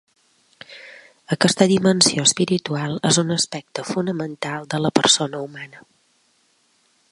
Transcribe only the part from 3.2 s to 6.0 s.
un aspecte fonamental de la persona humana.